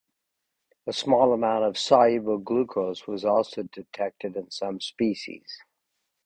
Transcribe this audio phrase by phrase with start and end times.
[0.87, 5.59] A small amount of soluble glucose was also detected in some species.